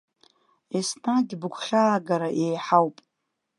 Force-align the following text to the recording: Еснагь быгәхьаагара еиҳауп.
Еснагь 0.77 1.33
быгәхьаагара 1.41 2.29
еиҳауп. 2.43 2.97